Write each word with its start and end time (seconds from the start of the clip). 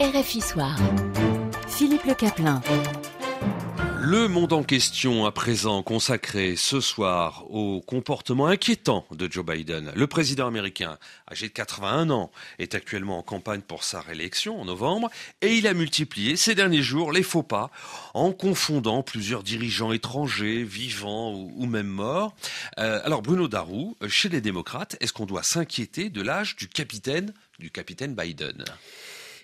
RFI 0.00 0.40
Soir. 0.40 0.76
Philippe 1.68 2.02
Le 2.02 2.14
Caplin. 2.14 2.60
Le 4.00 4.26
monde 4.26 4.52
en 4.52 4.64
question 4.64 5.24
à 5.24 5.30
présent 5.30 5.84
consacré 5.84 6.56
ce 6.56 6.80
soir 6.80 7.44
au 7.48 7.80
comportement 7.80 8.48
inquiétant 8.48 9.06
de 9.12 9.30
Joe 9.30 9.46
Biden. 9.46 9.92
Le 9.94 10.06
président 10.08 10.48
américain, 10.48 10.98
âgé 11.30 11.46
de 11.46 11.52
81 11.52 12.10
ans, 12.10 12.32
est 12.58 12.74
actuellement 12.74 13.18
en 13.18 13.22
campagne 13.22 13.60
pour 13.60 13.84
sa 13.84 14.00
réélection 14.00 14.60
en 14.60 14.64
novembre 14.64 15.10
et 15.42 15.54
il 15.54 15.68
a 15.68 15.74
multiplié 15.74 16.34
ces 16.34 16.56
derniers 16.56 16.82
jours 16.82 17.12
les 17.12 17.22
faux 17.22 17.44
pas 17.44 17.70
en 18.14 18.32
confondant 18.32 19.04
plusieurs 19.04 19.44
dirigeants 19.44 19.92
étrangers, 19.92 20.64
vivants 20.64 21.34
ou, 21.34 21.66
même 21.66 21.86
morts. 21.86 22.34
Euh, 22.80 23.00
alors 23.04 23.22
Bruno 23.22 23.46
Darou, 23.46 23.96
chez 24.08 24.28
les 24.28 24.40
démocrates, 24.40 24.96
est-ce 25.00 25.12
qu'on 25.12 25.26
doit 25.26 25.44
s'inquiéter 25.44 26.10
de 26.10 26.20
l'âge 26.20 26.56
du 26.56 26.66
capitaine, 26.66 27.32
du 27.60 27.70
capitaine 27.70 28.16
Biden? 28.16 28.64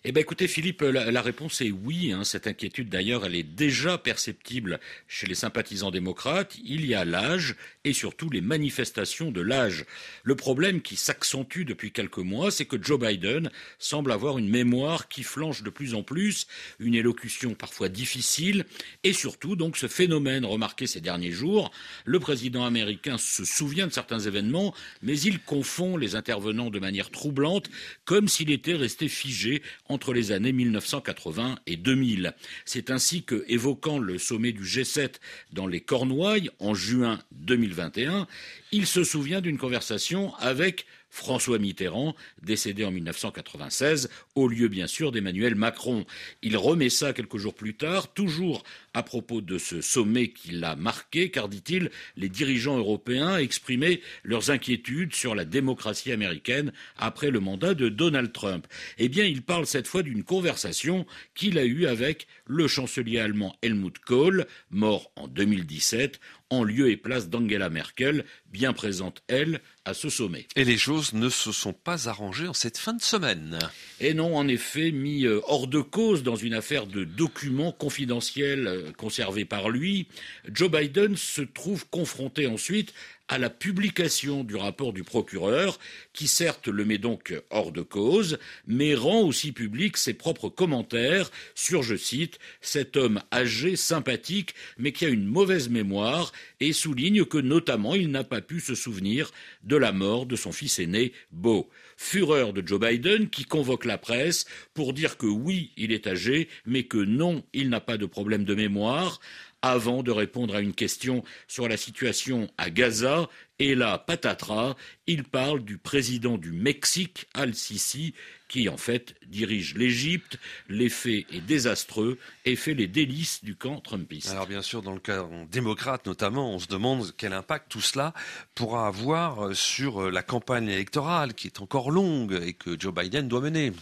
Eh 0.02 0.12
bien, 0.12 0.22
écoutez, 0.22 0.48
Philippe, 0.48 0.80
la, 0.80 1.20
réponse 1.20 1.60
est 1.60 1.70
oui. 1.70 2.12
Hein. 2.12 2.24
Cette 2.24 2.46
inquiétude, 2.46 2.88
d'ailleurs, 2.88 3.26
elle 3.26 3.34
est 3.34 3.42
déjà 3.42 3.98
perceptible 3.98 4.80
chez 5.08 5.26
les 5.26 5.34
sympathisants 5.34 5.90
démocrates. 5.90 6.56
Il 6.64 6.86
y 6.86 6.94
a 6.94 7.04
l'âge 7.04 7.54
et 7.84 7.92
surtout 7.92 8.30
les 8.30 8.40
manifestations 8.40 9.30
de 9.30 9.42
l'âge. 9.42 9.84
Le 10.22 10.36
problème 10.36 10.80
qui 10.80 10.96
s'accentue 10.96 11.64
depuis 11.64 11.92
quelques 11.92 12.16
mois, 12.16 12.50
c'est 12.50 12.64
que 12.64 12.82
Joe 12.82 12.98
Biden 12.98 13.50
semble 13.78 14.12
avoir 14.12 14.38
une 14.38 14.48
mémoire 14.48 15.06
qui 15.08 15.22
flanche 15.22 15.62
de 15.62 15.68
plus 15.68 15.94
en 15.94 16.02
plus, 16.02 16.46
une 16.78 16.94
élocution 16.94 17.52
parfois 17.52 17.90
difficile, 17.90 18.64
et 19.04 19.12
surtout, 19.12 19.54
donc, 19.54 19.76
ce 19.76 19.86
phénomène 19.86 20.46
remarqué 20.46 20.86
ces 20.86 21.02
derniers 21.02 21.32
jours. 21.32 21.70
Le 22.06 22.20
président 22.20 22.64
américain 22.64 23.18
se 23.18 23.44
souvient 23.44 23.86
de 23.86 23.92
certains 23.92 24.20
événements, 24.20 24.74
mais 25.02 25.20
il 25.20 25.40
confond 25.40 25.98
les 25.98 26.16
intervenants 26.16 26.70
de 26.70 26.78
manière 26.78 27.10
troublante, 27.10 27.68
comme 28.06 28.28
s'il 28.28 28.50
était 28.50 28.76
resté 28.76 29.08
figé 29.08 29.62
entre 29.90 30.12
les 30.12 30.32
années 30.32 30.52
1980 30.52 31.58
et 31.66 31.76
2000. 31.76 32.32
C'est 32.64 32.90
ainsi 32.90 33.24
que, 33.24 33.44
évoquant 33.48 33.98
le 33.98 34.18
sommet 34.18 34.52
du 34.52 34.62
G7 34.62 35.14
dans 35.52 35.66
les 35.66 35.80
Cornouailles 35.80 36.50
en 36.60 36.74
juin 36.74 37.18
2021, 37.32 38.26
il 38.72 38.86
se 38.86 39.04
souvient 39.04 39.40
d'une 39.40 39.58
conversation 39.58 40.34
avec 40.36 40.86
François 41.10 41.58
Mitterrand, 41.58 42.14
décédé 42.42 42.84
en 42.84 42.90
1996, 42.90 44.08
au 44.34 44.48
lieu 44.48 44.68
bien 44.68 44.86
sûr 44.86 45.12
d'Emmanuel 45.12 45.54
Macron. 45.54 46.06
Il 46.42 46.56
remet 46.56 46.88
ça 46.88 47.12
quelques 47.12 47.36
jours 47.36 47.54
plus 47.54 47.74
tard, 47.74 48.12
toujours 48.14 48.62
à 48.94 49.02
propos 49.02 49.40
de 49.40 49.58
ce 49.58 49.80
sommet 49.80 50.28
qui 50.28 50.52
l'a 50.52 50.76
marqué, 50.76 51.30
car 51.30 51.48
dit-il, 51.48 51.90
les 52.16 52.28
dirigeants 52.28 52.78
européens 52.78 53.36
exprimaient 53.38 54.00
leurs 54.24 54.50
inquiétudes 54.50 55.14
sur 55.14 55.34
la 55.34 55.44
démocratie 55.44 56.12
américaine 56.12 56.72
après 56.96 57.30
le 57.30 57.40
mandat 57.40 57.74
de 57.74 57.88
Donald 57.88 58.32
Trump. 58.32 58.66
Eh 58.98 59.08
bien, 59.08 59.24
il 59.24 59.42
parle 59.42 59.66
cette 59.66 59.88
fois 59.88 60.02
d'une 60.02 60.24
conversation 60.24 61.06
qu'il 61.34 61.58
a 61.58 61.64
eue 61.64 61.86
avec 61.86 62.26
le 62.46 62.68
chancelier 62.68 63.18
allemand 63.18 63.56
Helmut 63.62 63.98
Kohl, 63.98 64.46
mort 64.70 65.10
en 65.16 65.28
2017, 65.28 66.20
en 66.50 66.64
lieu 66.64 66.90
et 66.90 66.96
place 66.96 67.28
d'Angela 67.28 67.70
Merkel, 67.70 68.24
bien 68.52 68.72
présente, 68.72 69.22
elle, 69.28 69.60
à 69.84 69.94
ce 69.94 70.08
sommet. 70.08 70.46
Et 70.56 70.64
les 70.64 70.76
choses 70.76 71.14
ne 71.14 71.28
se 71.28 71.52
sont 71.52 71.72
pas 71.72 72.08
arrangées 72.08 72.48
en 72.48 72.52
cette 72.52 72.76
fin 72.76 72.92
de 72.92 73.00
semaine. 73.00 73.58
Et 74.00 74.14
non, 74.14 74.36
en 74.36 74.46
effet, 74.48 74.90
mis 74.90 75.24
euh, 75.24 75.40
hors 75.46 75.68
de 75.68 75.80
cause 75.80 76.22
dans 76.22 76.36
une 76.36 76.54
affaire 76.54 76.86
de 76.86 77.04
documents 77.04 77.72
confidentiels 77.72 78.66
euh, 78.66 78.92
conservés 78.92 79.44
par 79.44 79.70
lui, 79.70 80.08
Joe 80.52 80.70
Biden 80.70 81.16
se 81.16 81.42
trouve 81.42 81.86
confronté 81.88 82.46
ensuite 82.46 82.92
à 83.30 83.38
la 83.38 83.48
publication 83.48 84.42
du 84.42 84.56
rapport 84.56 84.92
du 84.92 85.04
procureur, 85.04 85.78
qui 86.12 86.26
certes 86.26 86.66
le 86.66 86.84
met 86.84 86.98
donc 86.98 87.32
hors 87.50 87.70
de 87.70 87.80
cause, 87.80 88.38
mais 88.66 88.96
rend 88.96 89.20
aussi 89.20 89.52
public 89.52 89.96
ses 89.96 90.14
propres 90.14 90.48
commentaires 90.48 91.30
sur, 91.54 91.84
je 91.84 91.94
cite, 91.94 92.40
cet 92.60 92.96
homme 92.96 93.22
âgé, 93.32 93.76
sympathique, 93.76 94.56
mais 94.78 94.90
qui 94.90 95.04
a 95.04 95.08
une 95.08 95.26
mauvaise 95.26 95.68
mémoire, 95.68 96.32
et 96.60 96.72
souligne 96.72 97.24
que 97.24 97.38
notamment 97.38 97.94
il 97.94 98.10
n'a 98.10 98.24
pas 98.24 98.40
pu 98.40 98.60
se 98.60 98.74
souvenir 98.74 99.30
de 99.62 99.76
la 99.76 99.92
mort 99.92 100.26
de 100.26 100.36
son 100.36 100.52
fils 100.52 100.78
aîné, 100.78 101.12
Beau. 101.32 101.68
Fureur 101.96 102.54
de 102.54 102.66
Joe 102.66 102.80
Biden 102.80 103.28
qui 103.28 103.44
convoque 103.44 103.84
la 103.84 103.98
presse 103.98 104.46
pour 104.72 104.94
dire 104.94 105.18
que 105.18 105.26
oui, 105.26 105.72
il 105.76 105.92
est 105.92 106.06
âgé, 106.06 106.48
mais 106.64 106.84
que 106.84 106.96
non, 106.96 107.44
il 107.52 107.68
n'a 107.68 107.80
pas 107.80 107.98
de 107.98 108.06
problème 108.06 108.44
de 108.44 108.54
mémoire, 108.54 109.20
avant 109.62 110.02
de 110.02 110.10
répondre 110.10 110.54
à 110.54 110.60
une 110.60 110.74
question 110.74 111.24
sur 111.48 111.68
la 111.68 111.76
situation 111.76 112.48
à 112.58 112.70
Gaza. 112.70 113.28
Et 113.58 113.74
là, 113.74 113.98
patatras, 113.98 114.74
il 115.06 115.22
parle 115.22 115.62
du 115.62 115.76
président 115.76 116.38
du 116.38 116.50
Mexique, 116.50 117.26
Al-Sisi, 117.34 118.14
qui 118.48 118.70
en 118.70 118.78
fait 118.78 119.14
dirige 119.26 119.74
l'Égypte. 119.74 120.38
L'effet 120.70 121.26
est 121.30 121.42
désastreux 121.42 122.18
et 122.46 122.56
fait 122.56 122.72
les 122.72 122.86
délices 122.86 123.44
du 123.44 123.56
camp 123.56 123.80
trumpiste. 123.80 124.30
Alors 124.30 124.46
bien 124.46 124.62
sûr, 124.62 124.80
dans 124.80 124.94
le 124.94 124.98
cas 124.98 125.28
démocrate 125.50 126.06
notamment, 126.06 126.54
on 126.54 126.58
se 126.58 126.68
demande 126.68 127.12
quel 127.18 127.34
impact 127.34 127.70
tout 127.70 127.82
cela 127.82 128.14
pourra 128.54 128.86
avoir 128.86 129.54
sur 129.54 130.10
la 130.10 130.22
campagne 130.22 130.68
électorale 130.68 131.34
qui 131.34 131.46
est 131.46 131.60
encore 131.60 131.90
longue 131.90 132.40
et 132.42 132.54
que 132.54 132.80
Joe 132.80 132.94
Biden 132.94 133.28
doit 133.28 133.42
mener. 133.42 133.72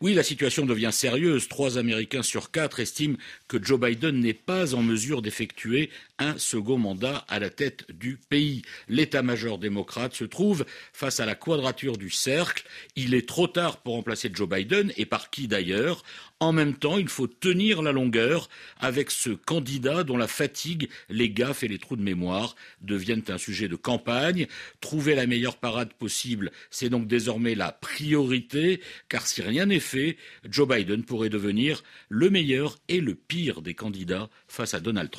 Oui, 0.00 0.14
la 0.14 0.22
situation 0.22 0.64
devient 0.64 0.90
sérieuse. 0.92 1.48
Trois 1.48 1.76
Américains 1.76 2.22
sur 2.22 2.52
quatre 2.52 2.78
estiment 2.78 3.16
que 3.48 3.62
Joe 3.62 3.80
Biden 3.80 4.20
n'est 4.20 4.32
pas 4.32 4.74
en 4.74 4.82
mesure 4.82 5.22
d'effectuer 5.24 5.90
un 6.18 6.38
second 6.38 6.78
mandat 6.78 7.24
à 7.28 7.40
la 7.40 7.50
tête 7.50 7.90
du 7.90 8.16
pays. 8.16 8.62
L'état-major 8.88 9.58
démocrate 9.58 10.14
se 10.14 10.24
trouve 10.24 10.64
face 10.92 11.18
à 11.18 11.26
la 11.26 11.34
quadrature 11.34 11.96
du 11.96 12.10
cercle. 12.10 12.64
Il 12.94 13.14
est 13.14 13.28
trop 13.28 13.48
tard 13.48 13.78
pour 13.78 13.94
remplacer 13.94 14.30
Joe 14.32 14.48
Biden, 14.48 14.92
et 14.96 15.06
par 15.06 15.30
qui 15.30 15.48
d'ailleurs? 15.48 16.04
En 16.40 16.52
même 16.52 16.74
temps, 16.74 16.98
il 16.98 17.08
faut 17.08 17.26
tenir 17.26 17.80
la 17.80 17.92
longueur 17.92 18.48
avec 18.78 19.10
ce 19.10 19.30
candidat 19.30 20.04
dont 20.04 20.16
la 20.16 20.28
fatigue, 20.28 20.90
les 21.08 21.30
gaffes 21.30 21.62
et 21.62 21.68
les 21.68 21.78
trous 21.78 21.96
de 21.96 22.02
mémoire 22.02 22.54
deviennent 22.82 23.24
un 23.28 23.38
sujet 23.38 23.66
de 23.66 23.76
campagne. 23.76 24.46
Trouver 24.80 25.14
la 25.14 25.26
meilleure 25.26 25.56
parade 25.56 25.94
possible, 25.94 26.52
c'est 26.70 26.90
donc 26.90 27.06
désormais 27.06 27.54
la 27.54 27.72
priorité, 27.72 28.80
car 29.08 29.26
si 29.26 29.40
rien 29.40 29.66
n'est 29.66 29.80
fait, 29.80 30.18
Joe 30.48 30.68
Biden 30.68 31.02
pourrait 31.04 31.30
devenir 31.30 31.82
le 32.08 32.28
meilleur 32.28 32.78
et 32.88 33.00
le 33.00 33.14
pire 33.14 33.62
des 33.62 33.74
candidats 33.74 34.28
face 34.46 34.74
à 34.74 34.80
Donald 34.80 35.10
Trump. 35.10 35.13